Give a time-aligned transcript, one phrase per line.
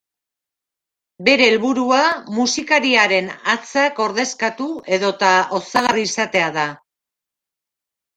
[1.25, 1.99] Bere helburua
[2.37, 6.65] musikariaren hatzak ordezkatu edota osagarri izatea da.